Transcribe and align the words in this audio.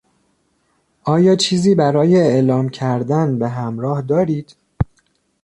آیا 1.03 1.35
چیزی 1.35 1.75
برای 1.75 2.15
اعلام 2.15 2.69
کردن 2.69 3.39
به 3.39 3.49
همراه 3.49 4.01
دارید؟ 4.01 4.55